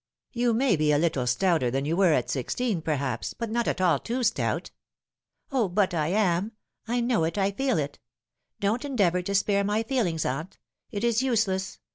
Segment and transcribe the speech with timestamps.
[0.33, 3.79] "You may be a little stouter than you were at sixteen, perhaps, but not at
[3.79, 4.71] all too stout.""
[5.51, 6.53] O, but I am!
[6.87, 7.99] I know it, I feel it.
[8.59, 10.57] Don't endeavour to spare my feelings, aunt.
[10.89, 11.77] It is useless.